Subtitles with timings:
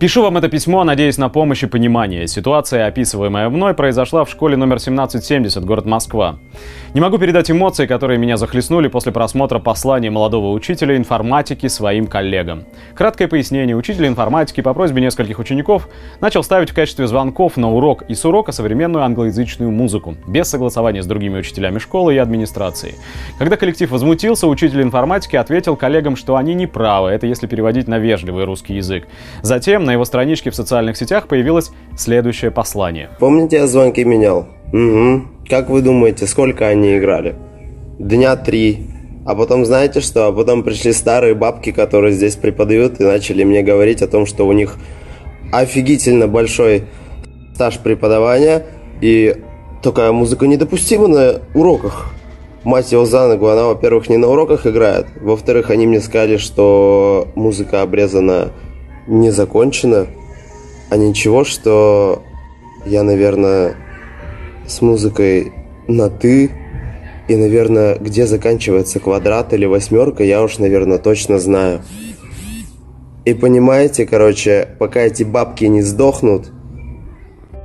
[0.00, 2.26] Пишу вам это письмо, надеясь на помощь и понимание.
[2.26, 6.38] Ситуация, описываемая мной, произошла в школе номер 1770, город Москва.
[6.94, 12.64] Не могу передать эмоции, которые меня захлестнули после просмотра послания молодого учителя информатики своим коллегам.
[12.94, 13.76] Краткое пояснение.
[13.76, 15.86] Учитель информатики по просьбе нескольких учеников
[16.22, 21.02] начал ставить в качестве звонков на урок и с урока современную англоязычную музыку, без согласования
[21.02, 22.94] с другими учителями школы и администрации.
[23.38, 27.98] Когда коллектив возмутился, учитель информатики ответил коллегам, что они не правы, это если переводить на
[27.98, 29.06] вежливый русский язык.
[29.42, 33.10] Затем на его страничке в социальных сетях появилось следующее послание.
[33.18, 34.46] Помните, я звонки менял?
[34.72, 35.22] Угу.
[35.48, 37.34] Как вы думаете, сколько они играли?
[37.98, 38.86] Дня три.
[39.26, 40.28] А потом знаете что?
[40.28, 44.46] А потом пришли старые бабки, которые здесь преподают, и начали мне говорить о том, что
[44.46, 44.76] у них
[45.52, 46.84] офигительно большой
[47.54, 48.62] стаж преподавания,
[49.00, 49.38] и
[49.82, 52.12] такая музыка недопустима на уроках.
[52.62, 57.26] Мать его за ногу, она, во-первых, не на уроках играет, во-вторых, они мне сказали, что
[57.34, 58.52] музыка обрезана
[59.10, 60.06] не закончена,
[60.88, 62.22] а ничего, что
[62.86, 63.74] я, наверное,
[64.66, 65.52] с музыкой
[65.88, 66.50] на «ты»,
[67.28, 71.82] и, наверное, где заканчивается квадрат или восьмерка, я уж, наверное, точно знаю.
[73.24, 76.50] И понимаете, короче, пока эти бабки не сдохнут,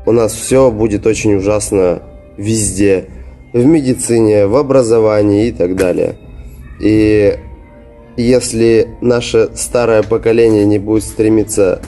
[0.06, 2.04] у нас все будет очень ужасно
[2.38, 3.06] везде.
[3.54, 6.18] В медицине, в образовании и так далее.
[6.80, 7.40] И
[8.18, 11.82] если наше старое поколение не будет стремиться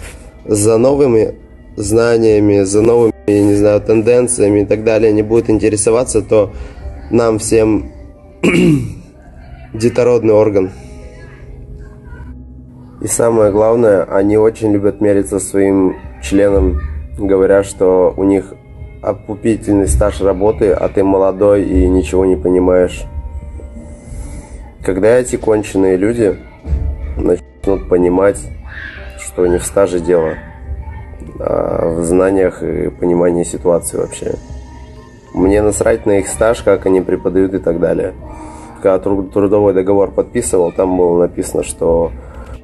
[0.45, 1.35] за новыми
[1.75, 6.51] знаниями, за новыми, не знаю, тенденциями и так далее, не будет интересоваться, то
[7.11, 7.91] нам всем
[9.73, 10.71] детородный орган.
[13.01, 16.81] И самое главное, они очень любят мериться своим членом,
[17.17, 18.53] говоря, что у них
[19.01, 23.05] опупительный стаж работы, а ты молодой и ничего не понимаешь.
[24.87, 26.39] Когда эти конченые люди
[27.17, 28.39] начнут понимать,
[29.19, 30.35] что не в стаже дело,
[31.41, 34.35] а в знаниях и понимании ситуации вообще.
[35.33, 38.13] Мне насрать на их стаж, как они преподают и так далее.
[38.81, 42.13] Когда трудовой договор подписывал, там было написано, что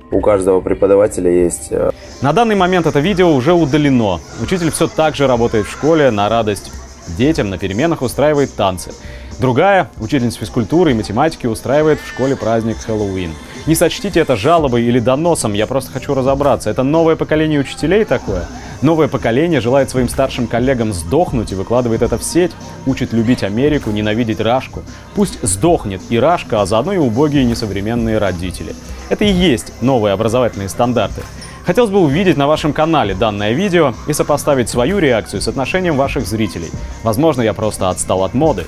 [0.09, 1.73] у каждого преподавателя есть...
[1.73, 1.91] Э,
[2.21, 4.21] на данный момент это видео уже удалено.
[4.41, 6.71] Учитель все так же работает в школе на радость
[7.17, 8.91] детям, на переменах устраивает танцы.
[9.39, 13.33] Другая, учительница физкультуры и математики, устраивает в школе праздник Хэллоуин.
[13.65, 16.69] Не сочтите это жалобой или доносом, я просто хочу разобраться.
[16.69, 18.45] Это новое поколение учителей такое?
[18.81, 22.51] Новое поколение желает своим старшим коллегам сдохнуть и выкладывает это в сеть,
[22.85, 24.83] учит любить Америку, ненавидеть Рашку.
[25.15, 28.75] Пусть сдохнет и Рашка, а заодно и убогие несовременные родители.
[29.09, 31.21] Это и есть новые образовательные стандарты.
[31.65, 36.27] Хотелось бы увидеть на вашем канале данное видео и сопоставить свою реакцию с отношением ваших
[36.27, 36.69] зрителей.
[37.03, 38.65] Возможно, я просто отстал от моды.